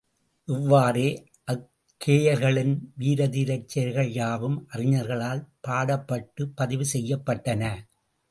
இவ்வாறே 0.47 1.09
அக்கேயர்களின் 1.47 2.71
வீரதீரச்செயல்கள்யாவும் 2.99 4.57
அறிஞர்களால் 4.73 5.43
பாடப்பட்டுப் 5.67 6.55
பதிவு 6.55 6.85
செய்யப்பட்டன. 6.93 7.63